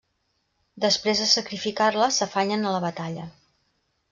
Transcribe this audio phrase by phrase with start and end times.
[0.85, 3.29] Després de sacrificar-la, s'afanyen a la batalla.